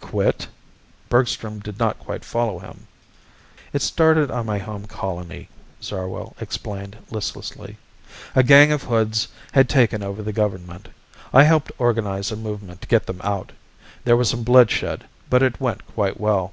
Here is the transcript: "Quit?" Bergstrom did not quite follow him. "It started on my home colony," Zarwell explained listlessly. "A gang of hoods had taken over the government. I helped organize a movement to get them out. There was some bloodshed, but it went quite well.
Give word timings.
"Quit?" 0.00 0.48
Bergstrom 1.08 1.60
did 1.60 1.78
not 1.78 2.00
quite 2.00 2.24
follow 2.24 2.58
him. 2.58 2.88
"It 3.72 3.82
started 3.82 4.32
on 4.32 4.44
my 4.46 4.58
home 4.58 4.86
colony," 4.86 5.48
Zarwell 5.80 6.34
explained 6.40 6.96
listlessly. 7.08 7.76
"A 8.34 8.42
gang 8.42 8.72
of 8.72 8.82
hoods 8.82 9.28
had 9.52 9.68
taken 9.68 10.02
over 10.02 10.24
the 10.24 10.32
government. 10.32 10.88
I 11.32 11.44
helped 11.44 11.70
organize 11.78 12.32
a 12.32 12.36
movement 12.36 12.80
to 12.82 12.88
get 12.88 13.06
them 13.06 13.20
out. 13.22 13.52
There 14.04 14.16
was 14.16 14.28
some 14.28 14.42
bloodshed, 14.42 15.04
but 15.30 15.40
it 15.40 15.60
went 15.60 15.86
quite 15.86 16.18
well. 16.18 16.52